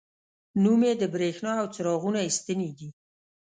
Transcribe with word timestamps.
نوم 0.63 0.81
یې 0.87 0.93
د 1.01 1.03
بریښنا 1.13 1.53
او 1.61 1.67
څراغونو 1.75 2.19
ستنې 2.37 2.69
دي. 2.77 2.89